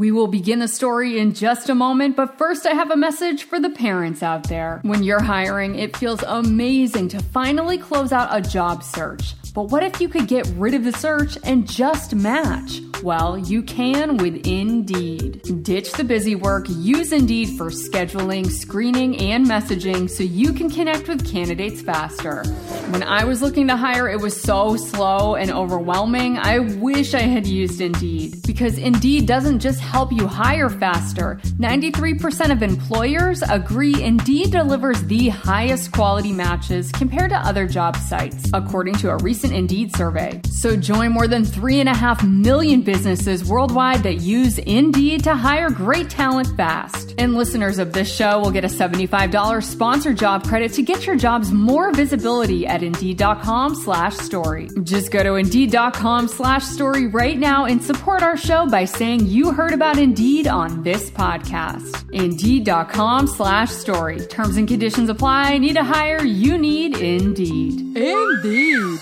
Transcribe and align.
We 0.00 0.12
will 0.12 0.28
begin 0.28 0.60
the 0.60 0.66
story 0.66 1.18
in 1.18 1.34
just 1.34 1.68
a 1.68 1.74
moment, 1.74 2.16
but 2.16 2.38
first 2.38 2.64
I 2.64 2.70
have 2.70 2.90
a 2.90 2.96
message 2.96 3.44
for 3.44 3.60
the 3.60 3.68
parents 3.68 4.22
out 4.22 4.44
there. 4.44 4.80
When 4.82 5.02
you're 5.02 5.22
hiring, 5.22 5.74
it 5.74 5.94
feels 5.94 6.22
amazing 6.22 7.08
to 7.08 7.22
finally 7.22 7.76
close 7.76 8.10
out 8.10 8.34
a 8.34 8.40
job 8.40 8.82
search. 8.82 9.34
But 9.54 9.64
what 9.64 9.82
if 9.82 10.00
you 10.00 10.08
could 10.08 10.28
get 10.28 10.46
rid 10.56 10.74
of 10.74 10.84
the 10.84 10.92
search 10.92 11.36
and 11.44 11.68
just 11.68 12.14
match? 12.14 12.80
Well, 13.02 13.38
you 13.38 13.62
can 13.62 14.18
with 14.18 14.46
Indeed. 14.46 15.62
Ditch 15.62 15.90
the 15.92 16.04
busy 16.04 16.34
work, 16.34 16.66
use 16.68 17.12
Indeed 17.12 17.56
for 17.56 17.70
scheduling, 17.70 18.46
screening, 18.50 19.18
and 19.18 19.46
messaging 19.46 20.08
so 20.10 20.22
you 20.22 20.52
can 20.52 20.68
connect 20.68 21.08
with 21.08 21.26
candidates 21.26 21.80
faster. 21.80 22.44
When 22.90 23.02
I 23.02 23.24
was 23.24 23.40
looking 23.40 23.68
to 23.68 23.76
hire, 23.76 24.08
it 24.08 24.20
was 24.20 24.38
so 24.38 24.76
slow 24.76 25.34
and 25.34 25.50
overwhelming. 25.50 26.36
I 26.36 26.58
wish 26.58 27.14
I 27.14 27.22
had 27.22 27.46
used 27.46 27.80
Indeed 27.80 28.42
because 28.46 28.76
Indeed 28.76 29.26
doesn't 29.26 29.60
just 29.60 29.80
help 29.80 30.12
you 30.12 30.26
hire 30.26 30.68
faster. 30.68 31.40
93% 31.58 32.52
of 32.52 32.62
employers 32.62 33.42
agree 33.48 34.02
Indeed 34.02 34.50
delivers 34.50 35.02
the 35.04 35.30
highest 35.30 35.92
quality 35.92 36.32
matches 36.32 36.92
compared 36.92 37.30
to 37.30 37.38
other 37.38 37.66
job 37.66 37.96
sites, 37.96 38.50
according 38.52 38.96
to 38.96 39.10
a 39.10 39.16
recent 39.18 39.39
Indeed 39.44 39.94
survey. 39.94 40.40
So 40.50 40.76
join 40.76 41.12
more 41.12 41.26
than 41.26 41.44
3.5 41.44 42.28
million 42.30 42.82
businesses 42.82 43.44
worldwide 43.44 44.02
that 44.02 44.20
use 44.20 44.58
Indeed 44.58 45.24
to 45.24 45.34
hire 45.34 45.70
great 45.70 46.08
talent 46.10 46.54
fast. 46.56 47.14
And 47.18 47.34
listeners 47.34 47.78
of 47.78 47.92
this 47.92 48.14
show 48.14 48.38
will 48.38 48.50
get 48.50 48.64
a 48.64 48.68
$75 48.68 49.64
sponsor 49.64 50.12
job 50.14 50.46
credit 50.46 50.72
to 50.74 50.82
get 50.82 51.06
your 51.06 51.16
jobs 51.16 51.50
more 51.50 51.90
visibility 51.92 52.66
at 52.66 52.82
Indeed.com 52.82 53.74
slash 53.74 54.16
story. 54.18 54.68
Just 54.82 55.10
go 55.10 55.22
to 55.22 55.34
Indeed.com 55.34 56.28
slash 56.28 56.64
story 56.64 57.06
right 57.06 57.38
now 57.38 57.64
and 57.64 57.82
support 57.82 58.22
our 58.22 58.36
show 58.36 58.66
by 58.68 58.84
saying 58.84 59.26
you 59.26 59.52
heard 59.52 59.72
about 59.72 59.98
Indeed 59.98 60.46
on 60.46 60.82
this 60.82 61.10
podcast. 61.10 62.04
Indeed.com 62.12 63.26
slash 63.26 63.70
story. 63.70 64.20
Terms 64.26 64.56
and 64.56 64.68
conditions 64.68 65.08
apply. 65.08 65.58
Need 65.58 65.74
to 65.76 65.84
hire? 65.84 66.22
You 66.22 66.58
need 66.58 66.96
Indeed. 66.98 67.96
Indeed. 67.96 69.00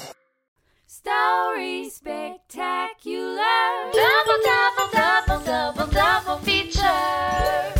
Story 0.98 1.88
spectacular. 1.90 3.36
Double, 3.92 4.38
double, 4.44 4.88
double, 4.92 5.44
double, 5.44 5.86
double 5.92 6.38
feature. 6.38 7.72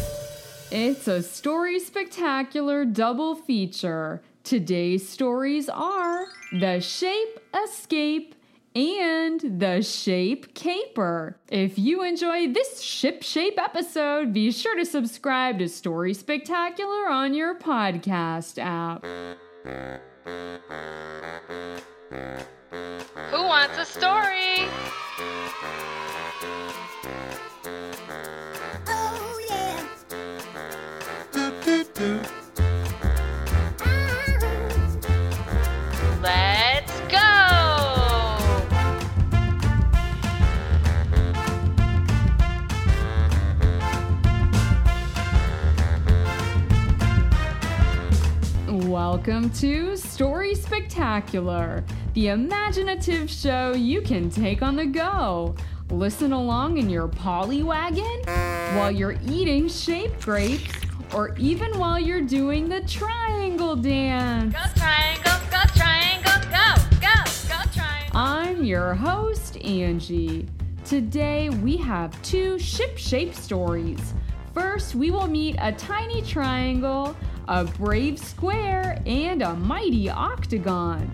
It's 0.71 1.09
a 1.09 1.21
story 1.25 1.81
spectacular 1.81 2.85
double 2.85 3.35
feature. 3.35 4.23
Today's 4.45 5.09
stories 5.09 5.69
are 5.69 6.27
The 6.53 6.79
Shape 6.79 7.41
Escape 7.65 8.37
and 8.77 9.41
The 9.59 9.83
Shape 9.83 10.55
Caper. 10.55 11.41
If 11.49 11.77
you 11.77 12.05
enjoy 12.05 12.53
this 12.53 12.81
ship 12.81 13.25
shape 13.25 13.59
episode, 13.59 14.33
be 14.33 14.53
sure 14.53 14.77
to 14.77 14.87
subscribe 14.87 15.59
to 15.59 15.69
Story 15.69 16.15
Spectacular 16.15 17.09
on 17.09 17.35
your 17.35 17.59
podcast 17.59 18.59
app. 18.63 19.05
Who 22.71 23.43
wants 23.45 23.79
a 23.79 23.85
story? 23.87 24.69
Oh, 28.87 29.41
yeah. 29.49 29.83
Let's 36.23 37.01
go! 37.09 37.25
Welcome 48.91 49.49
to 49.51 49.97
Story 49.97 50.55
Spectacular, 50.55 51.83
the 52.19 52.27
imaginative 52.31 53.31
show 53.31 53.73
you 53.75 54.01
can 54.01 54.29
take 54.29 54.61
on 54.61 54.75
the 54.75 54.85
go. 54.85 55.55
Listen 55.89 56.33
along 56.33 56.77
in 56.77 56.91
your 56.91 57.07
poly 57.07 57.63
wagon 57.63 58.23
while 58.77 58.91
you're 58.91 59.17
eating 59.29 59.69
shaped 59.69 60.21
grapes 60.25 60.69
or 61.15 61.37
even 61.37 61.79
while 61.79 61.97
you're 61.97 62.21
doing 62.21 62.69
the 62.69 62.81
triangle 62.89 63.77
dance. 63.77 64.53
Go 64.53 64.59
triangle, 64.75 65.33
go 65.49 65.61
triangle, 65.77 66.33
go, 66.51 66.75
go, 67.01 67.15
go 67.49 67.71
triangle. 67.73 68.11
I'm 68.13 68.65
your 68.65 68.95
host, 68.95 69.57
Angie. 69.59 70.49
Today 70.85 71.51
we 71.51 71.77
have 71.77 72.21
two 72.23 72.59
ship 72.59 72.99
shaped 72.99 73.37
stories. 73.37 74.13
First, 74.53 74.97
we 74.97 75.13
will 75.13 75.29
meet 75.29 75.55
a 75.61 75.71
tiny 75.71 76.23
triangle, 76.23 77.17
a 77.47 77.63
brave 77.63 78.19
square, 78.19 79.01
and 79.07 79.41
a 79.41 79.55
mighty 79.55 80.11
octagon. 80.11 81.09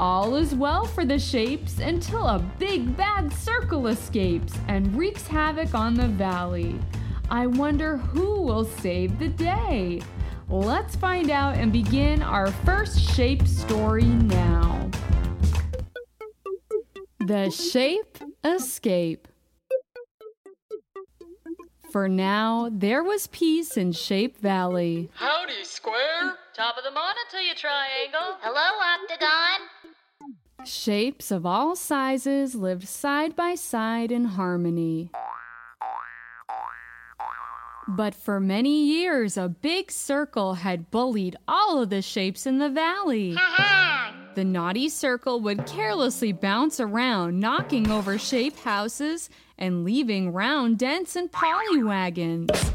All 0.00 0.34
is 0.36 0.54
well 0.54 0.86
for 0.86 1.04
the 1.04 1.18
shapes 1.18 1.78
until 1.78 2.26
a 2.26 2.38
big 2.58 2.96
bad 2.96 3.30
circle 3.34 3.86
escapes 3.88 4.54
and 4.66 4.96
wreaks 4.96 5.26
havoc 5.26 5.74
on 5.74 5.92
the 5.92 6.08
valley. 6.08 6.80
I 7.28 7.46
wonder 7.46 7.98
who 7.98 8.40
will 8.40 8.64
save 8.64 9.18
the 9.18 9.28
day. 9.28 10.00
Let's 10.48 10.96
find 10.96 11.30
out 11.30 11.56
and 11.56 11.70
begin 11.70 12.22
our 12.22 12.50
first 12.50 12.98
shape 12.98 13.46
story 13.46 14.06
now. 14.06 14.90
The 17.26 17.50
Shape 17.50 18.16
Escape. 18.42 19.28
For 21.92 22.08
now, 22.08 22.70
there 22.72 23.04
was 23.04 23.26
peace 23.26 23.76
in 23.76 23.92
Shape 23.92 24.38
Valley. 24.38 25.10
Howdy, 25.12 25.62
square. 25.64 26.38
Top 26.54 26.78
of 26.78 26.84
the 26.84 26.90
morning 26.90 27.24
to 27.32 27.36
you, 27.38 27.54
triangle. 27.54 28.38
Hello, 28.40 28.60
Octagon. 29.02 29.79
Shapes 30.64 31.30
of 31.30 31.46
all 31.46 31.74
sizes 31.74 32.54
lived 32.54 32.86
side 32.86 33.34
by 33.34 33.54
side 33.54 34.12
in 34.12 34.24
harmony. 34.24 35.10
But 37.88 38.14
for 38.14 38.38
many 38.38 38.84
years, 38.84 39.36
a 39.36 39.48
big 39.48 39.90
circle 39.90 40.54
had 40.54 40.90
bullied 40.90 41.36
all 41.48 41.82
of 41.82 41.90
the 41.90 42.02
shapes 42.02 42.46
in 42.46 42.58
the 42.58 42.68
valley. 42.68 43.36
The 44.34 44.44
naughty 44.44 44.88
circle 44.88 45.40
would 45.40 45.66
carelessly 45.66 46.32
bounce 46.32 46.78
around, 46.78 47.40
knocking 47.40 47.90
over 47.90 48.16
shape 48.18 48.56
houses 48.58 49.28
and 49.58 49.84
leaving 49.84 50.32
round 50.32 50.78
dents 50.78 51.16
and 51.16 51.32
polywagons. 51.32 52.72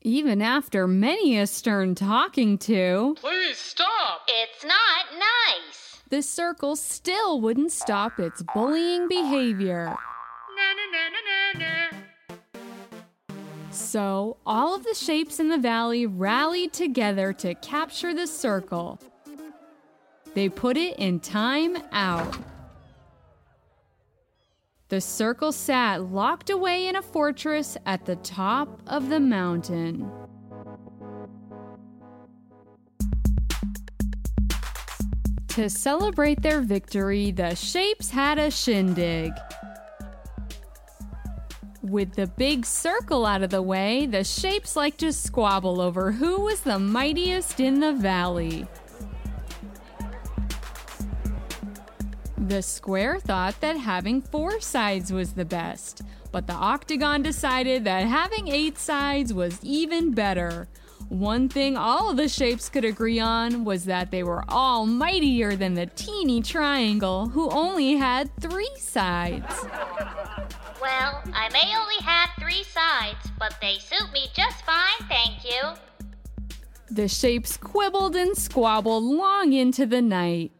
Even 0.00 0.40
after 0.40 0.88
many 0.88 1.38
a 1.38 1.46
stern 1.46 1.94
talking 1.94 2.58
to, 2.58 3.16
Please 3.20 3.58
stop. 3.58 4.22
It's 4.26 4.64
not 4.64 5.06
nice. 5.18 5.81
The 6.12 6.20
circle 6.20 6.76
still 6.76 7.40
wouldn't 7.40 7.72
stop 7.72 8.20
its 8.20 8.42
bullying 8.54 9.08
behavior. 9.08 9.86
Na 9.86 10.68
na 10.76 10.84
na. 11.58 11.98
So, 13.70 14.36
all 14.44 14.74
of 14.74 14.84
the 14.84 14.92
shapes 14.92 15.40
in 15.40 15.48
the 15.48 15.56
valley 15.56 16.04
rallied 16.04 16.74
together 16.74 17.32
to 17.32 17.54
capture 17.54 18.12
the 18.12 18.26
circle. 18.26 19.00
They 20.34 20.50
put 20.50 20.76
it 20.76 20.98
in 20.98 21.18
time 21.18 21.78
out. 21.92 22.36
The 24.90 25.00
circle 25.00 25.50
sat 25.50 26.02
locked 26.02 26.50
away 26.50 26.88
in 26.88 26.96
a 26.96 27.02
fortress 27.02 27.78
at 27.86 28.04
the 28.04 28.16
top 28.16 28.82
of 28.86 29.08
the 29.08 29.20
mountain. 29.20 30.10
To 35.52 35.68
celebrate 35.68 36.40
their 36.40 36.62
victory, 36.62 37.30
the 37.30 37.54
shapes 37.54 38.08
had 38.08 38.38
a 38.38 38.50
shindig. 38.50 39.32
With 41.82 42.14
the 42.14 42.26
big 42.26 42.64
circle 42.64 43.26
out 43.26 43.42
of 43.42 43.50
the 43.50 43.60
way, 43.60 44.06
the 44.06 44.24
shapes 44.24 44.76
like 44.76 44.96
to 44.96 45.12
squabble 45.12 45.82
over 45.82 46.12
who 46.12 46.40
was 46.40 46.62
the 46.62 46.78
mightiest 46.78 47.60
in 47.60 47.80
the 47.80 47.92
valley. 47.92 48.66
The 52.38 52.62
square 52.62 53.20
thought 53.20 53.60
that 53.60 53.76
having 53.76 54.22
four 54.22 54.58
sides 54.58 55.12
was 55.12 55.34
the 55.34 55.44
best, 55.44 56.00
but 56.30 56.46
the 56.46 56.54
octagon 56.54 57.22
decided 57.22 57.84
that 57.84 58.06
having 58.06 58.48
eight 58.48 58.78
sides 58.78 59.34
was 59.34 59.58
even 59.62 60.12
better. 60.12 60.68
One 61.08 61.48
thing 61.48 61.76
all 61.76 62.10
of 62.10 62.16
the 62.16 62.28
shapes 62.28 62.68
could 62.68 62.84
agree 62.84 63.20
on 63.20 63.64
was 63.64 63.84
that 63.84 64.10
they 64.10 64.22
were 64.22 64.44
all 64.48 64.86
mightier 64.86 65.56
than 65.56 65.74
the 65.74 65.86
teeny 65.86 66.40
triangle, 66.40 67.28
who 67.28 67.50
only 67.50 67.96
had 67.96 68.34
three 68.40 68.70
sides. 68.78 69.54
Well, 70.80 71.22
I 71.32 71.48
may 71.52 71.74
only 71.76 72.02
have 72.02 72.30
three 72.40 72.64
sides, 72.64 73.30
but 73.38 73.54
they 73.60 73.78
suit 73.78 74.12
me 74.12 74.28
just 74.34 74.64
fine, 74.64 75.08
thank 75.08 75.44
you. 75.44 75.74
The 76.90 77.08
shapes 77.08 77.56
quibbled 77.56 78.16
and 78.16 78.36
squabbled 78.36 79.04
long 79.04 79.52
into 79.52 79.86
the 79.86 80.02
night. 80.02 80.52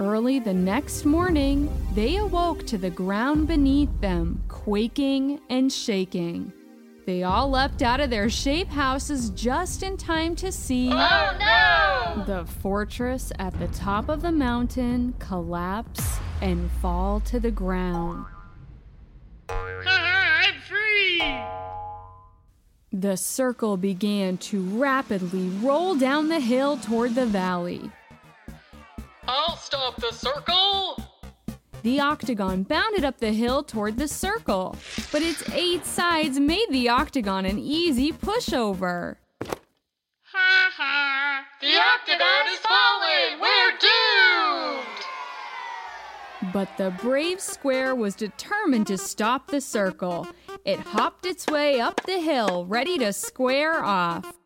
Early 0.00 0.38
the 0.38 0.54
next 0.54 1.04
morning, 1.04 1.70
they 1.94 2.16
awoke 2.16 2.66
to 2.68 2.78
the 2.78 2.88
ground 2.88 3.46
beneath 3.46 3.90
them, 4.00 4.42
quaking 4.48 5.40
and 5.50 5.70
shaking. 5.70 6.54
They 7.04 7.22
all 7.22 7.50
leapt 7.50 7.82
out 7.82 8.00
of 8.00 8.08
their 8.08 8.30
shape 8.30 8.68
houses 8.68 9.28
just 9.28 9.82
in 9.82 9.98
time 9.98 10.36
to 10.36 10.50
see 10.50 10.88
Oh 10.90 11.36
no! 11.38 12.24
the 12.24 12.46
fortress 12.46 13.30
at 13.38 13.52
the 13.58 13.68
top 13.68 14.08
of 14.08 14.22
the 14.22 14.32
mountain 14.32 15.12
collapse 15.18 16.16
and 16.40 16.70
fall 16.80 17.20
to 17.26 17.38
the 17.38 17.50
ground. 17.50 18.24
I'm 19.50 20.54
free! 20.62 21.22
The 22.90 23.18
circle 23.18 23.76
began 23.76 24.38
to 24.38 24.62
rapidly 24.62 25.50
roll 25.60 25.94
down 25.94 26.28
the 26.30 26.40
hill 26.40 26.78
toward 26.78 27.14
the 27.14 27.26
valley. 27.26 27.90
I'll 29.32 29.56
stop 29.56 29.94
the 30.00 30.10
circle! 30.10 30.96
The 31.82 32.00
octagon 32.00 32.64
bounded 32.64 33.04
up 33.04 33.18
the 33.18 33.32
hill 33.32 33.62
toward 33.62 33.96
the 33.96 34.08
circle, 34.08 34.74
but 35.12 35.22
its 35.22 35.48
eight 35.50 35.86
sides 35.86 36.40
made 36.40 36.66
the 36.70 36.88
octagon 36.88 37.46
an 37.46 37.56
easy 37.56 38.10
pushover. 38.10 39.18
Ha 39.44 40.70
ha! 40.76 41.46
The 41.60 41.76
octagon 41.76 42.48
is 42.52 42.58
falling! 42.58 43.40
We're 43.40 43.78
doomed! 43.78 44.90
But 46.52 46.76
the 46.76 46.90
brave 47.00 47.40
square 47.40 47.94
was 47.94 48.16
determined 48.16 48.88
to 48.88 48.98
stop 48.98 49.46
the 49.46 49.60
circle. 49.60 50.26
It 50.64 50.80
hopped 50.80 51.24
its 51.24 51.46
way 51.46 51.80
up 51.80 52.00
the 52.04 52.18
hill, 52.18 52.66
ready 52.66 52.98
to 52.98 53.12
square 53.12 53.84
off. 53.84 54.39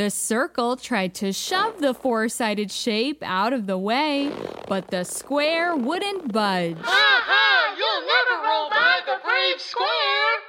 The 0.00 0.08
circle 0.08 0.76
tried 0.78 1.12
to 1.16 1.30
shove 1.30 1.82
the 1.82 1.92
four 1.92 2.30
sided 2.30 2.72
shape 2.72 3.22
out 3.22 3.52
of 3.52 3.66
the 3.66 3.76
way, 3.76 4.32
but 4.66 4.88
the 4.88 5.04
square 5.04 5.76
wouldn't 5.76 6.32
budge. 6.32 6.78
Ha 6.80 7.22
ha! 7.26 7.74
You'll 7.76 8.06
never 8.08 8.40
roll 8.48 8.70
by 8.70 9.00
the 9.04 9.18
brave 9.22 9.60
square! 9.60 10.40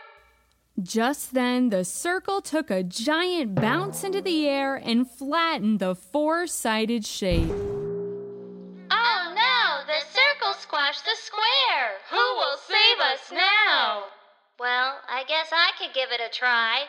Just 0.82 1.34
then, 1.34 1.68
the 1.68 1.84
circle 1.84 2.40
took 2.40 2.72
a 2.72 2.82
giant 2.82 3.56
bounce 3.56 4.06
into 4.06 4.22
the 4.22 4.48
air 4.48 4.78
and 4.78 5.12
flattened 5.12 5.80
the 5.80 5.96
four 5.96 6.48
sided 6.48 7.06
shape. 7.06 7.52
Oh 7.52 9.34
no, 9.36 9.84
the 9.86 10.00
circle 10.16 10.54
squashed 10.62 11.04
the 11.04 11.18
square. 11.18 12.00
Who 12.10 12.36
will 12.38 12.56
save 12.56 13.00
us 13.02 13.34
now? 13.34 14.04
Well, 14.58 15.02
I 15.10 15.26
guess 15.28 15.50
I 15.52 15.72
could 15.78 15.94
give 15.94 16.14
it 16.14 16.22
a 16.26 16.30
try. 16.34 16.86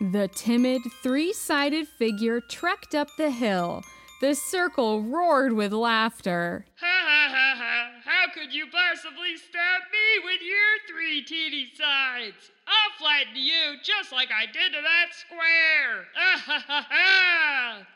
The 0.00 0.28
timid 0.28 0.80
three 1.02 1.34
sided 1.34 1.86
figure 1.86 2.40
trekked 2.40 2.94
up 2.94 3.08
the 3.18 3.30
hill. 3.30 3.84
The 4.22 4.34
circle 4.34 5.02
roared 5.02 5.52
with 5.52 5.74
laughter. 5.74 6.64
Ha 6.76 6.86
ha 6.86 7.28
ha 7.30 7.54
ha! 7.58 7.90
How 8.02 8.32
could 8.32 8.52
you 8.52 8.64
possibly 8.72 9.36
stab 9.36 9.82
me 9.92 10.24
with 10.24 10.40
your 10.40 10.88
three 10.88 11.22
teeny 11.22 11.70
sides? 11.74 12.50
I'll 12.66 12.98
flatten 12.98 13.36
you 13.36 13.76
just 13.84 14.10
like 14.10 14.30
I 14.30 14.46
did 14.46 14.72
to 14.72 14.80
that 14.80 15.06
square! 15.12 16.06
Ah 16.16 16.42
ha 16.46 16.64
ha 16.66 16.86
ha! 16.88 17.86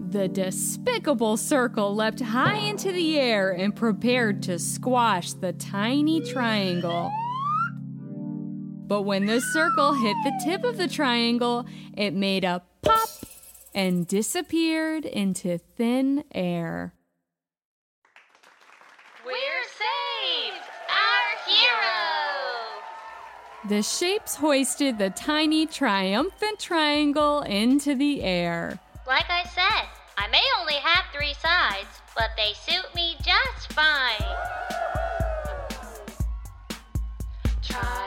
The 0.00 0.28
despicable 0.28 1.36
circle 1.36 1.94
leapt 1.94 2.20
high 2.20 2.56
into 2.56 2.90
the 2.90 3.18
air 3.18 3.50
and 3.50 3.76
prepared 3.76 4.42
to 4.44 4.58
squash 4.58 5.34
the 5.34 5.52
tiny 5.52 6.22
triangle. 6.22 7.12
But 8.92 9.06
when 9.06 9.24
the 9.24 9.40
circle 9.40 9.94
hit 9.94 10.14
the 10.22 10.38
tip 10.44 10.64
of 10.64 10.76
the 10.76 10.86
triangle, 10.86 11.64
it 11.96 12.12
made 12.12 12.44
a 12.44 12.60
pop 12.82 13.08
and 13.74 14.06
disappeared 14.06 15.06
into 15.06 15.56
thin 15.56 16.24
air. 16.34 16.92
We're 19.24 19.64
saved! 19.64 20.66
Our 20.90 21.26
hero! 21.48 22.82
The 23.70 23.82
shapes 23.82 24.34
hoisted 24.34 24.98
the 24.98 25.08
tiny 25.08 25.64
triumphant 25.64 26.58
triangle 26.58 27.40
into 27.40 27.94
the 27.94 28.22
air. 28.22 28.78
Like 29.06 29.30
I 29.30 29.44
said, 29.44 29.88
I 30.18 30.28
may 30.28 30.44
only 30.60 30.74
have 30.74 31.06
three 31.14 31.32
sides, 31.32 32.02
but 32.14 32.28
they 32.36 32.52
suit 32.52 32.94
me 32.94 33.16
just 33.24 33.72
fine. 33.72 34.20
Triangle! 37.62 38.01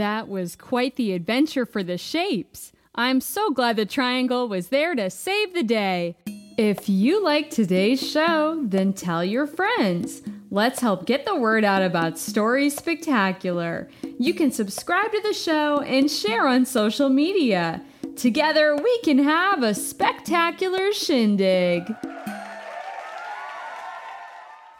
That 0.00 0.28
was 0.28 0.56
quite 0.56 0.96
the 0.96 1.12
adventure 1.12 1.66
for 1.66 1.82
the 1.82 1.98
shapes. 1.98 2.72
I'm 2.94 3.20
so 3.20 3.50
glad 3.50 3.76
the 3.76 3.84
triangle 3.84 4.48
was 4.48 4.68
there 4.68 4.94
to 4.94 5.10
save 5.10 5.52
the 5.52 5.62
day. 5.62 6.16
If 6.56 6.88
you 6.88 7.22
like 7.22 7.50
today's 7.50 8.00
show, 8.00 8.62
then 8.64 8.94
tell 8.94 9.22
your 9.22 9.46
friends. 9.46 10.22
Let's 10.50 10.80
help 10.80 11.04
get 11.04 11.26
the 11.26 11.36
word 11.36 11.64
out 11.64 11.82
about 11.82 12.18
Story 12.18 12.70
Spectacular. 12.70 13.90
You 14.18 14.32
can 14.32 14.50
subscribe 14.50 15.12
to 15.12 15.20
the 15.20 15.34
show 15.34 15.82
and 15.82 16.10
share 16.10 16.46
on 16.46 16.64
social 16.64 17.10
media. 17.10 17.82
Together, 18.16 18.74
we 18.82 19.00
can 19.00 19.18
have 19.18 19.62
a 19.62 19.74
spectacular 19.74 20.94
shindig. 20.94 21.94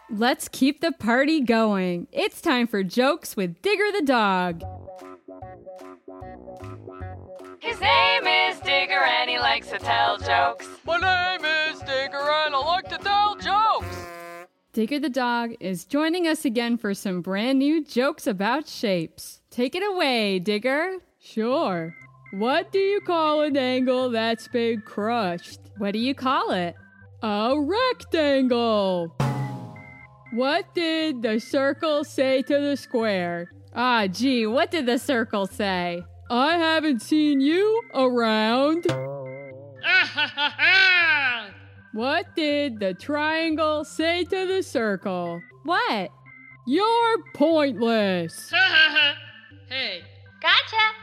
Let's 0.09 0.49
keep 0.49 0.81
the 0.81 0.93
party 0.93 1.43
going. 1.43 2.09
It's 2.11 2.41
time 2.41 2.67
for 2.67 2.83
jokes 2.83 3.37
with 3.37 3.61
Digger 3.61 3.93
the 3.93 4.07
dog. 4.07 4.65
His 7.81 7.87
name 7.87 8.27
is 8.27 8.61
Digger 8.61 9.03
and 9.03 9.31
he 9.31 9.39
likes 9.39 9.71
to 9.71 9.79
tell 9.79 10.19
jokes. 10.19 10.69
My 10.85 10.99
name 10.99 11.47
is 11.47 11.81
Digger 11.81 12.19
and 12.19 12.55
I 12.55 12.59
like 12.59 12.91
to 12.91 12.99
tell 12.99 13.37
jokes. 13.37 13.97
Digger 14.75 14.99
the 14.99 15.09
dog 15.09 15.53
is 15.61 15.87
joining 15.87 16.29
us 16.29 16.45
again 16.45 16.77
for 16.77 16.93
some 16.93 17.23
brand 17.23 17.59
new 17.59 17.83
jokes 17.83 18.27
about 18.27 18.69
shapes. 18.69 19.41
Take 19.51 19.75
it 19.75 19.83
away, 19.83 20.41
Digger. 20.41 20.99
Sure. 21.19 21.95
What 22.35 22.71
do 22.71 22.79
you 22.79 23.01
call 23.01 23.41
an 23.41 23.57
angle 23.57 24.11
that's 24.11 24.49
been 24.49 24.83
crushed? 24.83 25.61
What 25.79 25.93
do 25.93 26.01
you 26.01 26.15
call 26.15 26.51
it? 26.51 26.75
A 27.23 27.55
rectangle. 27.59 29.17
What 30.35 30.75
did 30.75 31.23
the 31.23 31.41
circle 31.41 32.05
say 32.05 32.43
to 32.43 32.61
the 32.61 32.77
square? 32.77 33.51
Ah, 33.75 34.07
gee, 34.07 34.47
what 34.47 34.71
did 34.71 34.85
the 34.85 34.99
circle 34.99 35.47
say? 35.47 36.03
I 36.31 36.57
haven't 36.57 37.03
seen 37.03 37.41
you 37.41 37.83
around. 37.93 38.87
Ha 38.89 40.11
ha 40.15 40.55
ha! 40.57 41.47
What 41.93 42.37
did 42.37 42.79
the 42.79 42.95
triangle 42.95 43.85
say 43.85 44.23
to 44.25 44.47
the 44.47 44.63
circle? 44.63 45.43
What? 45.65 46.11
You're 46.67 47.17
pointless. 47.35 48.53
Hey, 49.69 50.03
Gotcha! 50.41 50.95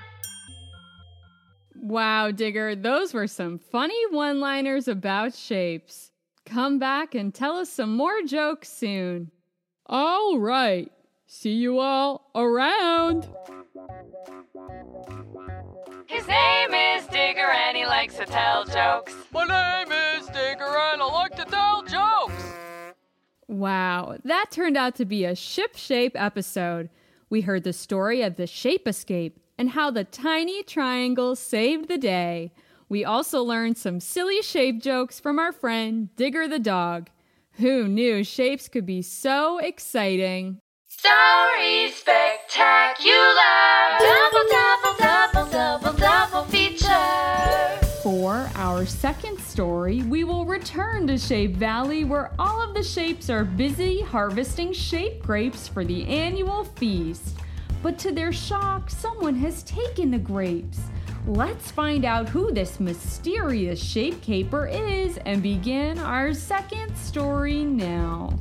Wow, 1.75 2.31
Digger, 2.31 2.75
those 2.75 3.13
were 3.13 3.27
some 3.27 3.59
funny 3.59 4.01
one 4.11 4.41
liners 4.41 4.89
about 4.89 5.33
shapes. 5.33 6.11
Come 6.45 6.77
back 6.77 7.15
and 7.15 7.33
tell 7.33 7.55
us 7.55 7.69
some 7.69 7.95
more 7.95 8.21
jokes 8.23 8.67
soon. 8.67 9.31
All 9.85 10.37
right. 10.37 10.91
See 11.27 11.53
you 11.53 11.79
all 11.79 12.29
around. 12.35 13.29
His 16.27 16.35
name 16.35 16.73
is 16.73 17.07
Digger 17.07 17.49
and 17.49 17.77
he 17.77 17.85
likes 17.85 18.15
to 18.15 18.25
tell 18.25 18.65
jokes. 18.65 19.13
My 19.31 19.45
name 19.45 19.91
is 19.91 20.27
Digger 20.27 20.65
and 20.65 21.01
I 21.01 21.05
like 21.05 21.35
to 21.37 21.45
tell 21.45 21.83
jokes. 21.83 22.43
Wow, 23.47 24.17
that 24.25 24.51
turned 24.51 24.75
out 24.75 24.95
to 24.95 25.05
be 25.05 25.23
a 25.23 25.35
ship 25.35 25.77
shape 25.77 26.13
episode. 26.15 26.89
We 27.29 27.41
heard 27.41 27.63
the 27.63 27.71
story 27.71 28.23
of 28.23 28.35
the 28.35 28.47
shape 28.47 28.87
escape 28.87 29.39
and 29.57 29.69
how 29.69 29.89
the 29.89 30.03
tiny 30.03 30.63
triangle 30.63 31.35
saved 31.35 31.87
the 31.87 31.97
day. 31.97 32.51
We 32.89 33.05
also 33.05 33.41
learned 33.41 33.77
some 33.77 33.99
silly 34.01 34.41
shape 34.41 34.81
jokes 34.81 35.19
from 35.19 35.39
our 35.39 35.53
friend 35.53 36.13
Digger 36.17 36.47
the 36.47 36.59
dog. 36.59 37.09
Who 37.53 37.87
knew 37.87 38.23
shapes 38.23 38.67
could 38.67 38.85
be 38.85 39.01
so 39.01 39.59
exciting? 39.59 40.59
Story 40.87 41.91
spectacular! 41.91 43.13
Double, 43.99 44.43
double, 44.49 44.97
double, 44.99 45.06
our 48.77 48.85
second 48.85 49.39
story, 49.39 50.03
we 50.03 50.23
will 50.23 50.45
return 50.45 51.07
to 51.07 51.17
Shape 51.17 51.55
Valley 51.55 52.03
where 52.03 52.31
all 52.37 52.61
of 52.61 52.75
the 52.75 52.83
shapes 52.83 53.27
are 53.27 53.43
busy 53.43 54.01
harvesting 54.01 54.71
shape 54.71 55.23
grapes 55.23 55.67
for 55.67 55.83
the 55.83 56.05
annual 56.05 56.63
feast. 56.63 57.39
But 57.81 57.97
to 57.97 58.11
their 58.11 58.31
shock, 58.31 58.91
someone 58.91 59.33
has 59.37 59.63
taken 59.63 60.11
the 60.11 60.19
grapes. 60.19 60.79
Let's 61.25 61.71
find 61.71 62.05
out 62.05 62.29
who 62.29 62.51
this 62.51 62.79
mysterious 62.79 63.83
shape 63.83 64.21
caper 64.21 64.67
is 64.67 65.17
and 65.25 65.41
begin 65.41 65.97
our 65.97 66.35
second 66.35 66.95
story 66.95 67.63
now. 67.63 68.37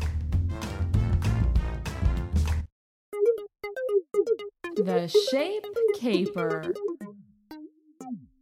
The 4.77 5.09
Shape 5.31 5.65
Caper. 5.99 6.75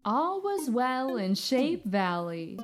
All 0.07 0.43
was 0.43 0.69
well 0.69 1.17
in 1.17 1.35
Shape 1.35 1.83
Valley. 1.87 2.59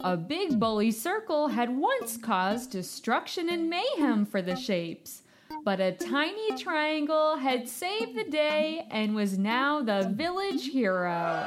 A 0.00 0.16
big 0.16 0.58
bully 0.58 0.90
circle 0.90 1.48
had 1.48 1.76
once 1.76 2.16
caused 2.16 2.70
destruction 2.70 3.50
and 3.50 3.68
mayhem 3.68 4.24
for 4.24 4.40
the 4.40 4.56
shapes, 4.56 5.20
but 5.62 5.78
a 5.78 5.92
tiny 5.92 6.56
triangle 6.56 7.36
had 7.36 7.68
saved 7.68 8.16
the 8.16 8.24
day 8.24 8.86
and 8.90 9.14
was 9.14 9.36
now 9.36 9.82
the 9.82 10.10
village 10.14 10.70
hero. 10.70 11.46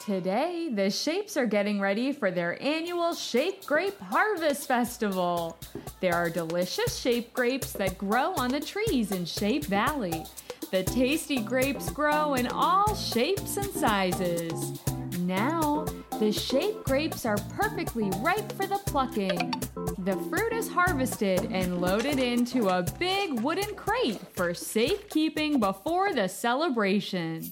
Today, 0.00 0.70
the 0.72 0.90
Shapes 0.90 1.36
are 1.36 1.46
getting 1.46 1.78
ready 1.78 2.10
for 2.10 2.30
their 2.30 2.60
annual 2.60 3.14
Shape 3.14 3.66
Grape 3.66 4.00
Harvest 4.00 4.66
Festival. 4.66 5.58
There 6.00 6.14
are 6.14 6.30
delicious 6.30 6.98
shape 6.98 7.32
grapes 7.34 7.72
that 7.74 7.98
grow 7.98 8.32
on 8.34 8.50
the 8.50 8.60
trees 8.60 9.12
in 9.12 9.26
Shape 9.26 9.66
Valley. 9.66 10.24
The 10.70 10.84
tasty 10.84 11.40
grapes 11.40 11.90
grow 11.90 12.34
in 12.34 12.46
all 12.46 12.94
shapes 12.94 13.56
and 13.56 13.70
sizes. 13.70 14.80
Now, 15.18 15.84
the 16.20 16.30
shape 16.30 16.84
grapes 16.84 17.26
are 17.26 17.38
perfectly 17.56 18.08
ripe 18.18 18.52
for 18.52 18.68
the 18.68 18.78
plucking. 18.86 19.52
The 19.98 20.16
fruit 20.28 20.52
is 20.52 20.68
harvested 20.68 21.50
and 21.50 21.80
loaded 21.80 22.20
into 22.20 22.68
a 22.68 22.84
big 23.00 23.40
wooden 23.40 23.74
crate 23.74 24.20
for 24.34 24.54
safekeeping 24.54 25.58
before 25.58 26.12
the 26.12 26.28
celebration. 26.28 27.50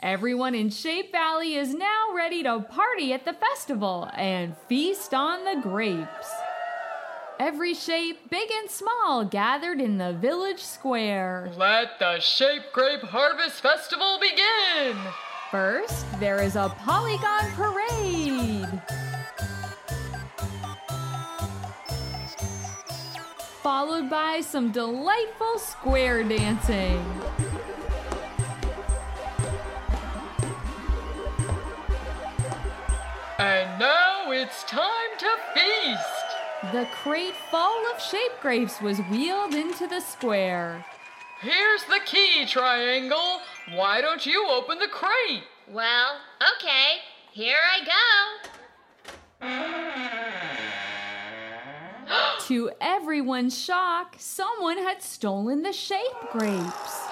Everyone 0.00 0.54
in 0.54 0.68
Shape 0.68 1.10
Valley 1.10 1.54
is 1.54 1.72
now 1.72 2.08
ready 2.14 2.42
to 2.42 2.60
party 2.60 3.14
at 3.14 3.24
the 3.24 3.32
festival 3.32 4.10
and 4.14 4.54
feast 4.68 5.14
on 5.14 5.44
the 5.44 5.62
grapes. 5.62 6.28
Every 7.44 7.74
shape, 7.74 8.30
big 8.30 8.48
and 8.52 8.70
small, 8.70 9.24
gathered 9.24 9.80
in 9.80 9.98
the 9.98 10.12
village 10.12 10.60
square. 10.60 11.50
Let 11.56 11.98
the 11.98 12.20
Shape 12.20 12.62
Grape 12.72 13.02
Harvest 13.02 13.60
Festival 13.60 14.20
begin! 14.20 14.96
First, 15.50 16.06
there 16.20 16.40
is 16.40 16.54
a 16.54 16.68
polygon 16.78 17.50
parade. 17.56 18.80
Followed 23.60 24.08
by 24.08 24.40
some 24.40 24.70
delightful 24.70 25.58
square 25.58 26.22
dancing. 26.22 27.04
And 33.40 33.80
now 33.80 34.30
it's 34.30 34.62
time 34.62 35.10
to 35.18 35.30
feast! 35.54 36.21
The 36.70 36.86
crate 37.02 37.34
full 37.50 37.82
of 37.92 38.00
shape 38.00 38.40
grapes 38.40 38.80
was 38.80 39.00
wheeled 39.10 39.52
into 39.52 39.88
the 39.88 39.98
square. 39.98 40.84
Here's 41.40 41.82
the 41.84 41.98
key, 42.06 42.46
Triangle. 42.46 43.40
Why 43.74 44.00
don't 44.00 44.24
you 44.24 44.46
open 44.48 44.78
the 44.78 44.86
crate? 44.86 45.42
Well, 45.68 46.18
okay. 46.56 47.00
Here 47.32 47.56
I 47.72 48.40
go. 49.40 49.48
To 52.46 52.70
everyone's 52.80 53.58
shock, 53.58 54.16
someone 54.18 54.76
had 54.76 55.02
stolen 55.02 55.62
the 55.62 55.72
shape 55.72 56.30
grapes. 56.30 57.06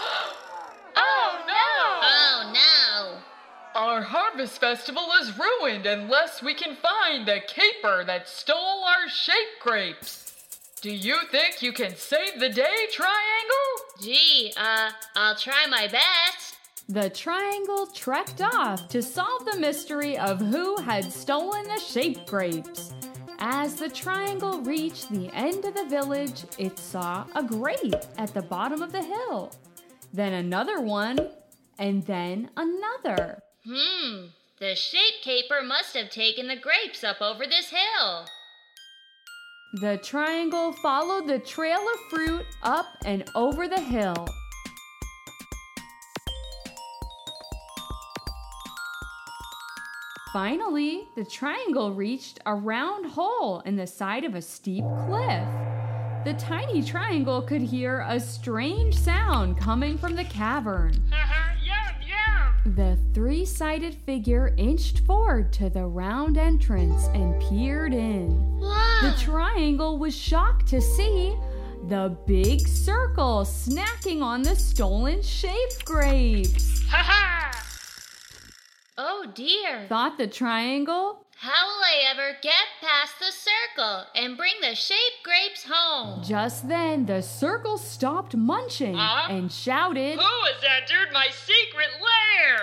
Oh 0.96 1.38
no! 1.46 2.00
Oh 2.02 2.52
no! 2.52 3.20
Our 3.74 4.02
harvest 4.02 4.60
festival 4.60 5.06
is 5.22 5.38
ruined 5.38 5.86
unless 5.86 6.42
we 6.42 6.54
can 6.54 6.76
find 6.76 7.26
the 7.26 7.40
caper 7.46 8.04
that 8.04 8.28
stole 8.28 8.79
our 9.00 9.08
shape 9.08 9.60
grapes. 9.60 10.34
Do 10.82 10.90
you 10.90 11.16
think 11.30 11.62
you 11.62 11.72
can 11.72 11.94
save 11.94 12.38
the 12.38 12.48
day, 12.48 12.86
Triangle? 12.90 13.66
Gee, 14.02 14.52
uh, 14.56 14.90
I'll 15.16 15.36
try 15.36 15.66
my 15.70 15.86
best. 15.86 16.56
The 16.88 17.08
triangle 17.10 17.86
trekked 17.86 18.42
off 18.42 18.88
to 18.88 19.02
solve 19.02 19.44
the 19.44 19.58
mystery 19.58 20.18
of 20.18 20.40
who 20.40 20.76
had 20.80 21.12
stolen 21.12 21.64
the 21.64 21.78
shape 21.78 22.26
grapes. 22.26 22.92
As 23.38 23.76
the 23.76 23.88
triangle 23.88 24.60
reached 24.62 25.10
the 25.10 25.30
end 25.32 25.64
of 25.64 25.74
the 25.74 25.86
village, 25.86 26.44
it 26.58 26.78
saw 26.78 27.24
a 27.34 27.42
grape 27.42 28.04
at 28.18 28.34
the 28.34 28.42
bottom 28.42 28.82
of 28.82 28.92
the 28.92 29.02
hill, 29.02 29.52
then 30.12 30.32
another 30.34 30.80
one, 30.80 31.30
and 31.78 32.04
then 32.06 32.50
another. 32.56 33.42
Hmm, 33.64 34.26
the 34.58 34.74
shape 34.74 35.22
caper 35.22 35.62
must 35.62 35.96
have 35.96 36.10
taken 36.10 36.48
the 36.48 36.56
grapes 36.56 37.02
up 37.02 37.22
over 37.22 37.46
this 37.46 37.70
hill. 37.70 38.26
The 39.74 39.98
triangle 39.98 40.72
followed 40.72 41.28
the 41.28 41.38
trail 41.38 41.78
of 41.78 42.00
fruit 42.10 42.44
up 42.64 42.86
and 43.04 43.30
over 43.36 43.68
the 43.68 43.78
hill. 43.78 44.26
Finally, 50.32 51.06
the 51.14 51.24
triangle 51.24 51.92
reached 51.92 52.40
a 52.46 52.54
round 52.54 53.06
hole 53.06 53.60
in 53.60 53.76
the 53.76 53.86
side 53.86 54.24
of 54.24 54.34
a 54.34 54.42
steep 54.42 54.84
cliff. 55.06 55.46
The 56.24 56.34
tiny 56.36 56.82
triangle 56.82 57.40
could 57.40 57.62
hear 57.62 58.04
a 58.08 58.18
strange 58.18 58.98
sound 58.98 59.56
coming 59.56 59.96
from 59.96 60.16
the 60.16 60.24
cavern. 60.24 60.94
yum, 61.64 61.94
yum! 62.04 62.74
The 62.74 62.98
three 63.14 63.44
sided 63.44 63.94
figure 63.94 64.52
inched 64.56 65.00
forward 65.06 65.52
to 65.54 65.70
the 65.70 65.86
round 65.86 66.38
entrance 66.38 67.06
and 67.14 67.40
peered 67.40 67.94
in. 67.94 68.50
The 69.02 69.14
triangle 69.18 69.96
was 69.98 70.14
shocked 70.14 70.66
to 70.68 70.80
see 70.80 71.34
the 71.88 72.14
big 72.26 72.68
circle 72.68 73.44
snacking 73.46 74.20
on 74.22 74.42
the 74.42 74.54
stolen 74.54 75.22
shape 75.22 75.84
grapes. 75.86 76.82
Ha 76.90 76.98
ha! 77.02 77.50
Oh 78.98 79.24
dear. 79.34 79.86
Thought 79.88 80.18
the 80.18 80.26
triangle. 80.26 81.24
How 81.36 81.66
will 81.66 81.82
I 81.82 82.04
ever 82.10 82.36
get 82.42 82.66
past 82.82 83.14
the 83.18 83.32
circle 83.32 84.04
and 84.14 84.36
bring 84.36 84.52
the 84.60 84.74
shape 84.74 85.22
grapes 85.24 85.64
home? 85.66 86.22
Just 86.22 86.68
then, 86.68 87.06
the 87.06 87.22
circle 87.22 87.78
stopped 87.78 88.36
munching 88.36 88.96
Huh? 88.96 89.32
and 89.32 89.50
shouted. 89.50 90.18
Who 90.18 90.20
has 90.20 90.62
entered 90.62 91.10
my 91.14 91.28
secret 91.30 91.88
lair? 92.02 92.58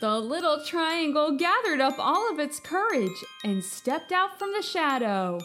The 0.00 0.20
little 0.20 0.64
triangle 0.64 1.36
gathered 1.36 1.80
up 1.80 1.94
all 1.98 2.30
of 2.30 2.38
its 2.38 2.60
courage 2.60 3.24
and 3.42 3.64
stepped 3.64 4.12
out 4.12 4.38
from 4.38 4.52
the 4.52 4.62
shadow. 4.62 5.40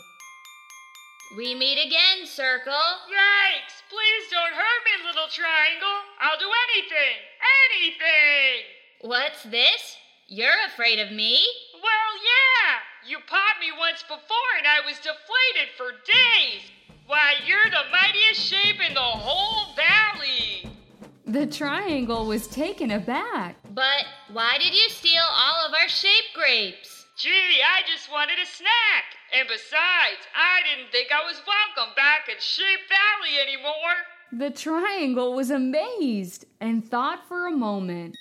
We 1.35 1.55
meet 1.55 1.77
again, 1.77 2.25
circle. 2.25 2.71
Yikes! 2.71 3.83
Please 3.89 4.31
don't 4.31 4.53
hurt 4.53 4.81
me, 4.85 5.07
little 5.07 5.27
triangle. 5.27 5.99
I'll 6.21 6.39
do 6.39 6.47
anything, 6.71 7.19
anything. 7.67 8.63
What's 9.01 9.43
this? 9.43 9.97
You're 10.27 10.55
afraid 10.67 10.99
of 10.99 11.11
me? 11.11 11.45
Well, 11.73 12.11
yeah. 12.23 13.09
You 13.09 13.17
popped 13.27 13.59
me 13.59 13.71
once 13.77 14.03
before, 14.03 14.51
and 14.57 14.67
I 14.67 14.85
was 14.85 14.97
deflated 14.97 15.75
for 15.75 15.91
days. 16.05 16.63
Why, 17.07 17.33
you're 17.45 17.69
the 17.71 17.91
mightiest 17.91 18.41
shape 18.41 18.79
in 18.87 18.93
the 18.93 18.99
whole 18.99 19.75
valley. 19.75 20.69
The 21.25 21.45
triangle 21.45 22.25
was 22.25 22.47
taken 22.47 22.91
aback. 22.91 23.57
But 23.73 24.05
why 24.31 24.57
did 24.59 24.73
you 24.73 24.89
steal 24.89 25.23
all 25.29 25.67
of 25.67 25.73
our 25.73 25.89
shape 25.89 26.31
grapes? 26.33 27.05
Gee, 27.17 27.29
I 27.29 27.81
just 27.85 28.11
wanted 28.11 28.39
a 28.39 28.45
snack. 28.45 29.06
And 29.37 29.47
besides, 29.47 30.25
I 30.35 30.61
didn't 30.65 30.91
think 30.91 31.09
I 31.11 31.23
was 31.23 31.39
welcome 31.45 31.93
back 31.95 32.27
at 32.27 32.41
Shape 32.41 32.79
Valley 32.89 33.37
anymore. 33.39 33.93
The 34.31 34.49
triangle 34.49 35.35
was 35.35 35.51
amazed 35.51 36.45
and 36.59 36.83
thought 36.83 37.27
for 37.27 37.45
a 37.45 37.51
moment. 37.51 38.15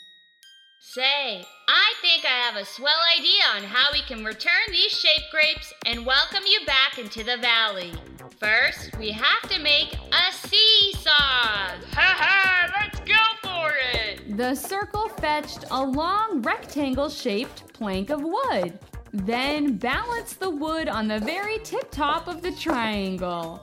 Say, 0.78 1.42
I 1.68 1.94
think 2.02 2.26
I 2.26 2.50
have 2.50 2.56
a 2.56 2.66
swell 2.66 3.00
idea 3.18 3.44
on 3.56 3.62
how 3.62 3.86
we 3.94 4.02
can 4.02 4.26
return 4.26 4.68
these 4.68 4.92
shape 4.92 5.22
grapes 5.30 5.72
and 5.86 6.04
welcome 6.04 6.42
you 6.46 6.66
back 6.66 6.98
into 6.98 7.24
the 7.24 7.38
valley. 7.38 7.94
First, 8.38 8.94
we 8.98 9.10
have 9.12 9.48
to 9.48 9.58
make 9.58 9.94
a 9.94 10.32
seesaw. 10.32 11.10
Ha 11.12 11.78
ha, 11.94 12.70
let's 12.78 13.00
go 13.00 13.48
for 13.48 13.72
it. 13.94 14.36
The 14.36 14.54
circle 14.54 15.08
fetched 15.08 15.64
a 15.70 15.82
long 15.82 16.42
rectangle 16.42 17.08
shaped 17.08 17.72
plank 17.72 18.10
of 18.10 18.20
wood, 18.22 18.78
then 19.24 19.76
balanced 19.76 20.40
the 20.40 20.50
wood 20.50 20.88
on 20.88 21.08
the 21.08 21.18
very 21.20 21.58
tip 21.60 21.90
top 21.90 22.28
of 22.28 22.42
the 22.42 22.52
triangle. 22.52 23.60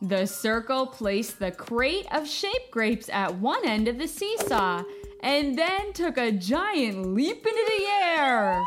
The 0.00 0.26
circle 0.26 0.86
placed 0.86 1.38
the 1.38 1.50
crate 1.50 2.06
of 2.12 2.26
shape 2.28 2.70
grapes 2.70 3.08
at 3.08 3.34
one 3.34 3.66
end 3.66 3.88
of 3.88 3.98
the 3.98 4.08
seesaw 4.08 4.82
and 5.20 5.56
then 5.56 5.92
took 5.92 6.18
a 6.18 6.32
giant 6.32 7.14
leap 7.14 7.46
into 7.46 7.72
the 7.78 7.84
air. 7.84 8.62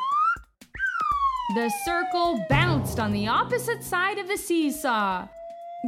The 1.56 1.72
circle 1.86 2.44
bounced 2.50 3.00
on 3.00 3.12
the 3.12 3.28
opposite 3.28 3.84
side 3.84 4.18
of 4.18 4.28
the 4.28 4.38
seesaw. 4.38 5.28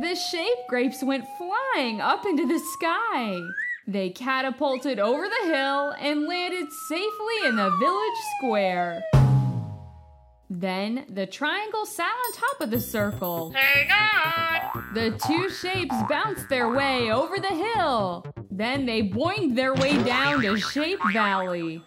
The 0.01 0.16
shape 0.16 0.60
grapes 0.70 1.04
went 1.04 1.25
flying 1.38 2.00
up 2.00 2.25
into 2.25 2.48
the 2.48 2.60
sky. 2.60 3.42
They 3.88 4.10
catapulted 4.10 5.00
over 5.00 5.27
the 5.27 5.50
hill 5.50 5.96
and 6.00 6.27
landed 6.27 6.72
safely 6.89 7.48
in 7.48 7.56
the 7.56 7.75
village 7.80 8.20
square. 8.38 9.01
Then 10.50 11.06
the 11.10 11.27
triangle 11.27 11.86
sat 11.86 12.06
on 12.12 12.34
top 12.34 12.62
of 12.62 12.72
the 12.72 12.80
circle. 12.80 13.51
Hang 13.51 13.92
on! 13.92 14.94
The 14.94 15.20
two 15.27 15.50
shapes 15.50 15.96
bounced 16.10 16.48
their 16.48 16.70
way 16.70 17.12
over 17.12 17.38
the 17.38 17.48
hill. 17.48 18.25
Then 18.50 18.86
they 18.86 19.04
boinged 19.04 19.56
their 19.56 19.74
way 19.74 20.01
down 20.04 20.42
to 20.42 20.58
Shape 20.58 21.00
Valley. 21.12 21.84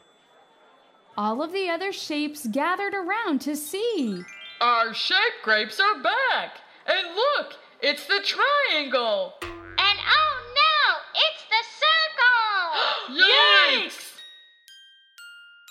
All 1.16 1.42
of 1.42 1.52
the 1.52 1.70
other 1.70 1.92
shapes 1.92 2.46
gathered 2.46 2.94
around 2.94 3.40
to 3.42 3.56
see. 3.56 4.22
Our 4.60 4.92
shape 4.92 5.16
grapes 5.42 5.80
are 5.80 6.02
back! 6.02 6.58
And 6.86 7.14
look, 7.14 7.54
it's 7.82 8.06
the 8.06 8.20
triangle! 8.22 9.34
And 9.42 9.98
oh 9.98 10.36
no, 10.54 10.94
it's 11.14 11.44
the 11.48 13.16
circle! 13.16 13.26
Yikes! 13.26 14.20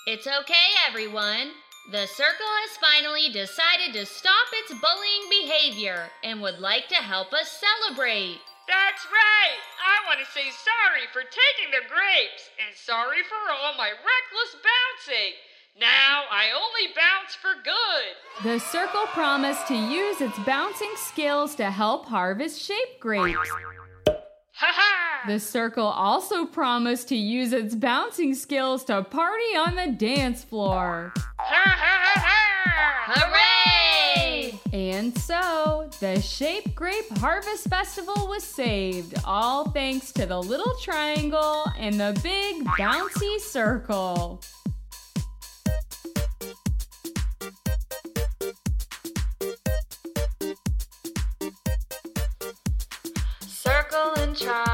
It's 0.08 0.26
okay, 0.26 0.68
everyone. 0.88 1.52
The 1.92 2.06
circle 2.06 2.46
has 2.46 2.78
finally 2.78 3.30
decided 3.34 3.94
to 3.94 4.06
stop 4.06 4.46
its 4.54 4.80
bullying 4.80 5.26
behavior 5.28 6.12
and 6.24 6.40
would 6.40 6.60
like 6.60 6.88
to 6.90 7.02
help 7.02 7.34
us 7.34 7.50
celebrate. 7.50 8.38
That's 8.68 9.08
right! 9.10 9.58
I 9.82 10.06
want 10.06 10.20
to 10.20 10.32
say 10.32 10.54
sorry 10.54 11.10
for 11.12 11.22
taking 11.22 11.74
the 11.74 11.90
grapes 11.90 12.54
and 12.62 12.78
sorry 12.78 13.24
for 13.24 13.42
all 13.50 13.74
my 13.76 13.90
reckless 13.90 14.54
bouncing. 14.62 15.34
Now 15.80 16.26
I 16.30 16.54
only 16.54 16.94
bounce 16.94 17.34
for 17.34 17.58
good. 17.66 18.44
The 18.44 18.60
circle 18.60 19.08
promised 19.08 19.68
to 19.70 19.76
use 19.76 20.22
its 20.22 20.38
bouncing 20.46 20.94
skills 20.96 21.56
to 21.56 21.72
help 21.72 22.06
harvest 22.06 22.62
shape 22.62 23.00
grapes. 23.00 23.50
Ha 24.06 24.14
ha! 24.62 25.09
The 25.28 25.40
circle 25.40 25.86
also 25.86 26.46
promised 26.46 27.10
to 27.10 27.16
use 27.16 27.52
its 27.54 27.76
bouncing 27.76 28.34
skills 28.34 28.84
to 28.86 29.04
party 29.04 29.56
on 29.56 29.76
the 29.76 29.92
dance 29.92 30.44
floor. 30.44 31.14
Hooray! 33.12 34.60
And 34.72 35.18
so, 35.18 35.90
the 36.00 36.22
Shape 36.22 36.74
Grape 36.74 37.10
Harvest 37.18 37.68
Festival 37.68 38.28
was 38.28 38.44
saved, 38.44 39.16
all 39.26 39.70
thanks 39.72 40.12
to 40.14 40.26
the 40.26 40.42
little 40.42 40.74
triangle 40.82 41.66
and 41.78 42.00
the 42.00 42.18
big 42.24 42.64
bouncy 42.66 43.40
circle. 43.40 44.42
Circle 53.42 54.14
and 54.18 54.38
triangle, 54.38 54.69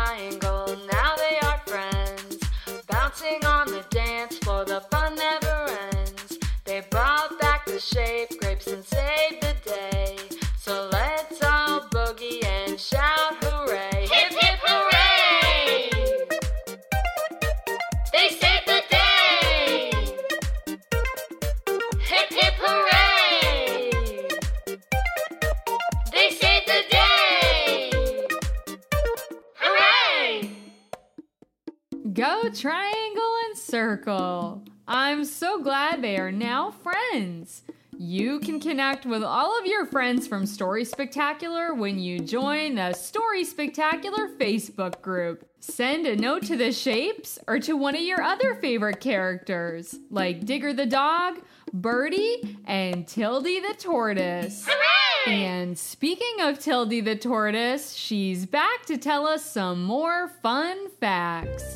Circle! 33.75 34.63
I'm 34.88 35.25
so 35.25 35.62
glad 35.62 36.01
they 36.01 36.15
are 36.15 36.32
now 36.32 36.72
friends. 36.72 37.64
You 37.98 38.40
can 38.40 38.61
connect 38.61 39.05
with 39.05 39.22
all 39.22 39.59
of 39.59 39.66
your 39.66 39.85
friends 39.85 40.29
from 40.29 40.46
Story 40.46 40.85
Spectacular 40.85 41.74
when 41.74 42.00
you 42.00 42.20
join 42.20 42.75
the 42.75 42.94
Story 42.94 43.44
Spectacular 43.44 44.29
Facebook 44.29 45.01
group. 45.01 45.46
Send 45.59 46.07
a 46.07 46.16
note 46.16 46.44
to 46.44 46.55
the 46.55 46.72
shapes 46.72 47.38
or 47.50 47.59
to 47.59 47.75
one 47.75 47.96
of 47.96 48.01
your 48.01 48.22
other 48.22 48.55
favorite 48.55 49.01
characters, 49.01 50.00
like 50.09 50.46
Digger 50.46 50.72
the 50.72 50.85
dog, 50.85 51.42
Birdie, 51.74 52.57
and 52.64 53.05
Tildy 53.05 53.59
the 53.59 53.75
tortoise. 53.77 54.66
Hooray! 54.66 55.35
And 55.35 55.77
speaking 55.77 56.40
of 56.40 56.59
Tildy 56.59 57.01
the 57.01 57.18
tortoise, 57.18 57.92
she's 57.92 58.46
back 58.46 58.85
to 58.85 58.98
tell 58.98 59.27
us 59.27 59.44
some 59.44 59.83
more 59.83 60.29
fun 60.42 60.90
facts. 61.01 61.75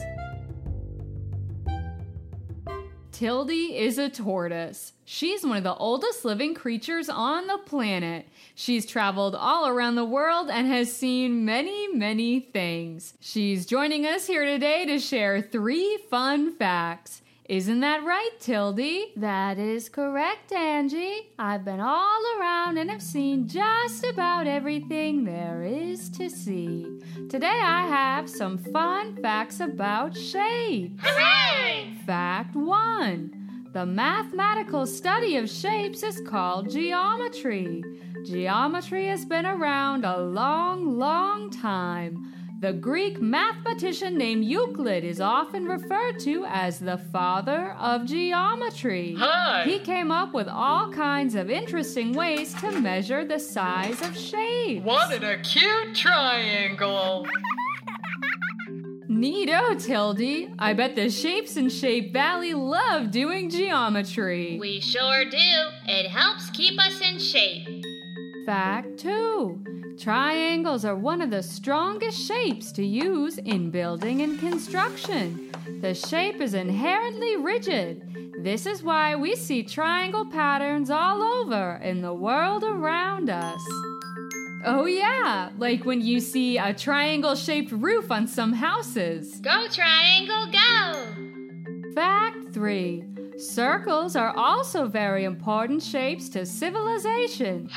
Tildy 3.20 3.76
is 3.76 3.98
a 3.98 4.08
tortoise. 4.08 4.94
She's 5.04 5.46
one 5.46 5.58
of 5.58 5.66
the 5.66 5.76
oldest 5.76 6.24
living 6.24 6.54
creatures 6.54 7.10
on 7.10 7.48
the 7.48 7.58
planet. 7.58 8.26
She's 8.56 8.86
traveled 8.86 9.36
all 9.36 9.68
around 9.68 9.96
the 9.96 10.06
world 10.06 10.50
and 10.50 10.66
has 10.68 10.94
seen 10.94 11.44
many, 11.44 11.90
many 11.90 12.40
things. 12.40 13.16
She's 13.20 13.66
joining 13.66 14.06
us 14.06 14.26
here 14.26 14.46
today 14.46 14.86
to 14.86 15.00
share 15.00 15.42
three 15.42 15.98
fun 16.10 16.56
facts. 16.56 17.22
Isn't 17.50 17.80
that 17.80 18.04
right, 18.04 18.30
Tildy? 18.40 19.12
That 19.16 19.58
is 19.58 19.90
correct, 19.90 20.52
Angie. 20.52 21.32
I've 21.40 21.66
been 21.66 21.80
all 21.80 22.22
around 22.40 22.78
and 22.78 22.92
have 22.92 23.02
seen 23.02 23.48
just 23.48 24.06
about 24.06 24.46
everything 24.46 25.24
there 25.24 25.64
is 25.64 26.12
to 26.12 26.30
see. 26.30 26.86
Today 27.28 27.48
I 27.48 27.88
have 27.88 28.30
some 28.30 28.60
fun 28.60 29.18
facts 29.24 29.62
about 29.62 30.16
shapes. 30.16 31.02
Hooray! 31.04 31.96
Fact 32.06 32.56
1 32.56 33.70
The 33.74 33.86
mathematical 33.88 34.86
study 34.86 35.36
of 35.38 35.50
shapes 35.50 36.04
is 36.04 36.22
called 36.30 36.70
geometry. 36.70 37.84
Geometry 38.28 39.08
has 39.08 39.26
been 39.26 39.48
around 39.48 40.06
a 40.06 40.20
long, 40.20 41.00
long 41.00 41.50
time. 41.50 42.32
The 42.62 42.74
Greek 42.74 43.22
mathematician 43.22 44.18
named 44.18 44.44
Euclid 44.44 45.06
is 45.06 45.22
often 45.22 45.64
referred 45.64 46.20
to 46.20 46.44
as 46.46 46.78
the 46.78 46.98
father 46.98 47.72
of 47.80 48.04
geometry. 48.04 49.16
Hi. 49.18 49.64
He 49.64 49.80
came 49.80 50.12
up 50.12 50.34
with 50.34 50.50
all 50.50 50.92
kinds 50.92 51.36
of 51.36 51.50
interesting 51.50 52.12
ways 52.12 52.54
to 52.56 52.78
measure 52.82 53.24
the 53.24 53.40
size 53.40 54.02
of 54.02 54.18
shapes. 54.18 54.84
What 54.84 55.14
an 55.14 55.24
acute 55.24 55.96
triangle! 55.96 57.26
Neato, 59.10 59.82
Tildy. 59.82 60.54
I 60.60 60.74
bet 60.74 60.96
the 60.96 61.10
shapes 61.10 61.56
in 61.56 61.70
Shape 61.70 62.12
Valley 62.12 62.54
love 62.54 63.10
doing 63.10 63.50
geometry. 63.50 64.58
We 64.60 64.82
sure 64.82 65.24
do. 65.24 65.38
It 65.88 66.10
helps 66.10 66.50
keep 66.50 66.78
us 66.78 67.00
in 67.00 67.20
shape. 67.20 67.86
Fact 68.50 68.98
2 68.98 69.96
Triangles 70.00 70.84
are 70.84 70.96
one 70.96 71.22
of 71.22 71.30
the 71.30 71.44
strongest 71.44 72.20
shapes 72.20 72.72
to 72.72 72.84
use 72.84 73.38
in 73.38 73.70
building 73.70 74.24
and 74.24 74.40
construction. 74.40 75.52
The 75.82 75.94
shape 75.94 76.42
is 76.42 76.56
inherently 76.56 77.38
rigid. 77.38 78.34
This 78.44 78.66
is 78.66 78.82
why 78.82 79.16
we 79.16 79.36
see 79.36 79.62
triangle 79.62 80.26
patterns 80.26 80.90
all 80.90 81.22
over 81.22 81.80
in 81.84 82.02
the 82.02 82.16
world 82.16 82.64
around 82.64 83.30
us. 83.30 83.62
Oh, 84.66 84.88
yeah, 84.88 85.52
like 85.60 85.86
when 85.86 86.02
you 86.02 86.20
see 86.20 86.58
a 86.58 86.74
triangle 86.74 87.36
shaped 87.36 87.72
roof 87.72 88.10
on 88.10 88.26
some 88.26 88.54
houses. 88.54 89.40
Go, 89.42 89.68
Triangle, 89.68 90.52
go! 90.52 91.94
Fact 91.94 92.52
3 92.52 93.19
Circles 93.40 94.18
are 94.18 94.36
also 94.36 94.86
very 94.86 95.24
important 95.24 95.82
shapes 95.82 96.28
to 96.30 96.46
civilization. 96.46 97.70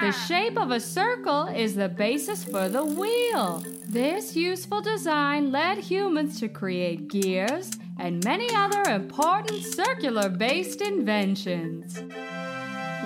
The 0.00 0.12
shape 0.12 0.56
of 0.56 0.70
a 0.70 0.80
circle 0.80 1.46
is 1.48 1.74
the 1.74 1.90
basis 1.90 2.42
for 2.42 2.70
the 2.70 2.82
wheel. 2.82 3.62
This 3.86 4.34
useful 4.34 4.80
design 4.80 5.52
led 5.52 5.76
humans 5.76 6.40
to 6.40 6.48
create 6.48 7.08
gears 7.08 7.70
and 7.98 8.24
many 8.24 8.48
other 8.54 8.82
important 8.90 9.62
circular 9.62 10.30
based 10.30 10.80
inventions. 10.80 12.02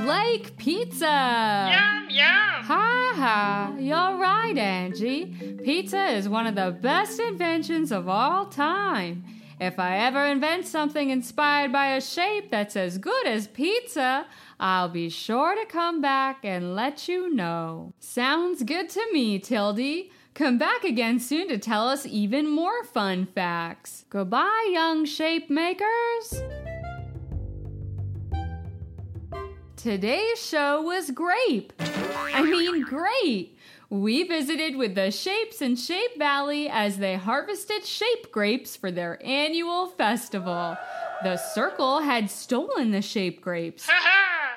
Like 0.04 0.56
pizza! 0.56 1.68
Yum 1.72 2.10
yum! 2.10 2.64
Ha 2.64 3.12
ha! 3.16 3.74
You're 3.76 4.16
right, 4.18 4.56
Angie. 4.56 5.26
Pizza 5.64 6.06
is 6.06 6.28
one 6.28 6.46
of 6.46 6.54
the 6.54 6.78
best 6.80 7.18
inventions 7.18 7.90
of 7.90 8.08
all 8.08 8.46
time. 8.46 9.24
If 9.60 9.78
I 9.78 9.98
ever 9.98 10.26
invent 10.26 10.66
something 10.66 11.10
inspired 11.10 11.72
by 11.72 11.94
a 11.94 12.00
shape 12.00 12.50
that's 12.50 12.76
as 12.76 12.98
good 12.98 13.26
as 13.26 13.46
pizza, 13.46 14.26
I'll 14.58 14.88
be 14.88 15.08
sure 15.08 15.54
to 15.54 15.64
come 15.66 16.00
back 16.00 16.44
and 16.44 16.74
let 16.74 17.08
you 17.08 17.32
know. 17.32 17.92
Sounds 18.00 18.62
good 18.64 18.88
to 18.90 19.06
me, 19.12 19.38
Tildy. 19.38 20.10
Come 20.34 20.58
back 20.58 20.82
again 20.82 21.20
soon 21.20 21.46
to 21.48 21.58
tell 21.58 21.88
us 21.88 22.04
even 22.06 22.50
more 22.50 22.82
fun 22.82 23.26
facts. 23.26 24.04
Goodbye, 24.10 24.70
young 24.72 25.04
shape 25.04 25.48
makers. 25.48 26.42
Today's 29.76 30.44
show 30.44 30.82
was 30.82 31.12
grape. 31.12 31.72
I 31.78 32.42
mean, 32.42 32.82
great. 32.82 33.53
We 33.94 34.24
visited 34.24 34.74
with 34.74 34.96
the 34.96 35.12
Shapes 35.12 35.62
in 35.62 35.76
Shape 35.76 36.18
Valley 36.18 36.68
as 36.68 36.98
they 36.98 37.14
harvested 37.14 37.84
shape 37.84 38.32
grapes 38.32 38.74
for 38.74 38.90
their 38.90 39.24
annual 39.24 39.86
festival. 39.86 40.76
The 41.22 41.36
circle 41.36 42.00
had 42.00 42.28
stolen 42.28 42.90
the 42.90 43.00
shape 43.00 43.40
grapes. 43.40 43.88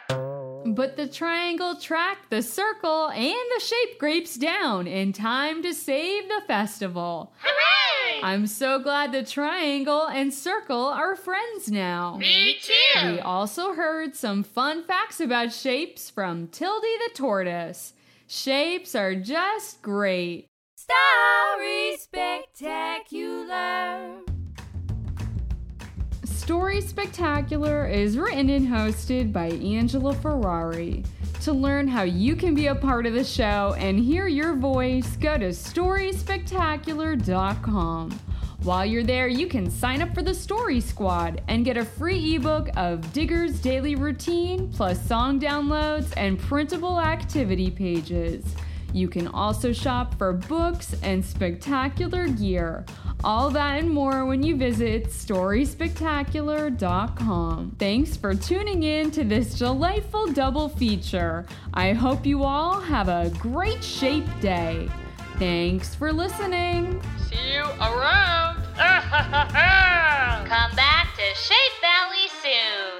But 0.09 0.97
the 0.97 1.07
triangle 1.07 1.75
tracked 1.75 2.31
the 2.31 2.41
circle 2.41 3.09
and 3.09 3.35
the 3.55 3.63
shape 3.63 3.99
grapes 3.99 4.37
down 4.37 4.87
in 4.87 5.13
time 5.13 5.61
to 5.61 5.71
save 5.75 6.27
the 6.27 6.41
festival. 6.47 7.31
Hooray! 7.37 8.21
I'm 8.23 8.47
so 8.47 8.79
glad 8.79 9.11
the 9.11 9.23
triangle 9.23 10.07
and 10.07 10.33
circle 10.33 10.85
are 10.85 11.15
friends 11.15 11.69
now. 11.69 12.17
Me 12.17 12.57
too. 12.59 13.11
We 13.11 13.19
also 13.19 13.73
heard 13.73 14.15
some 14.15 14.41
fun 14.41 14.83
facts 14.83 15.19
about 15.19 15.53
shapes 15.53 16.09
from 16.09 16.47
Tildy 16.47 16.97
the 17.07 17.13
tortoise. 17.13 17.93
Shapes 18.29 18.93
are 18.93 19.15
just 19.15 19.81
great. 19.81 20.49
Story 20.75 21.95
Spectacular. 21.97 24.19
Story 26.25 26.81
Spectacular 26.81 27.87
is 27.87 28.17
written 28.17 28.49
and 28.49 28.67
hosted 28.67 29.31
by 29.31 29.51
Angela 29.51 30.13
Ferrari. 30.13 31.05
To 31.43 31.53
learn 31.53 31.87
how 31.87 32.03
you 32.03 32.35
can 32.35 32.53
be 32.53 32.67
a 32.67 32.75
part 32.75 33.05
of 33.05 33.13
the 33.13 33.23
show 33.23 33.75
and 33.77 33.97
hear 33.97 34.27
your 34.27 34.55
voice, 34.55 35.15
go 35.15 35.37
to 35.37 35.51
StorySpectacular.com. 35.51 38.19
While 38.63 38.85
you're 38.85 39.03
there, 39.03 39.27
you 39.27 39.47
can 39.47 39.69
sign 39.69 40.01
up 40.01 40.13
for 40.13 40.21
the 40.21 40.33
Story 40.33 40.79
Squad 40.81 41.41
and 41.47 41.63
get 41.63 41.77
a 41.77 41.85
free 41.85 42.35
ebook 42.35 42.69
of 42.75 43.13
Digger's 43.13 43.59
daily 43.59 43.95
routine, 43.95 44.69
plus 44.73 45.01
song 45.07 45.39
downloads 45.39 46.11
and 46.17 46.39
printable 46.39 46.99
activity 46.99 47.71
pages. 47.71 48.43
You 48.93 49.07
can 49.07 49.27
also 49.27 49.73
shop 49.73 50.17
for 50.17 50.33
books 50.33 50.95
and 51.03 51.23
spectacular 51.23 52.27
gear. 52.27 52.83
All 53.23 53.49
that 53.51 53.79
and 53.79 53.89
more 53.89 54.25
when 54.25 54.43
you 54.43 54.55
visit 54.55 55.05
StorySpectacular.com. 55.05 57.75
Thanks 57.79 58.17
for 58.17 58.35
tuning 58.35 58.83
in 58.83 59.09
to 59.11 59.23
this 59.23 59.57
delightful 59.57 60.33
double 60.33 60.69
feature. 60.69 61.45
I 61.73 61.93
hope 61.93 62.25
you 62.25 62.43
all 62.43 62.79
have 62.79 63.09
a 63.09 63.31
great 63.39 63.83
shape 63.83 64.27
day. 64.39 64.87
Thanks 65.39 65.93
for 65.93 66.11
listening. 66.11 66.99
See 67.29 67.53
you 67.53 67.63
around. 67.79 68.57
Come 70.47 70.75
back 70.75 71.15
to 71.15 71.35
Shape 71.35 71.77
Valley 71.79 72.27
soon. 72.41 72.96